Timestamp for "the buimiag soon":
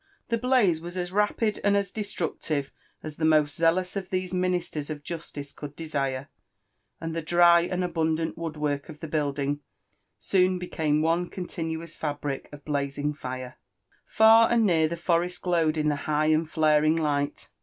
8.99-10.57